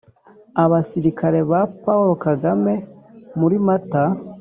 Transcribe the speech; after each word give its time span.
abasirikari 0.63 1.41
ba 1.49 1.61
paul 1.81 2.09
kagame 2.25 2.73
muri 3.39 3.57
mata. 3.67 4.03